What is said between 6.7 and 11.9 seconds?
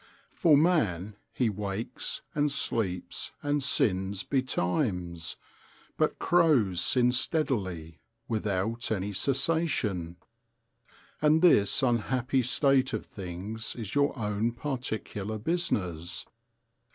sin steadily, without any cessation. And this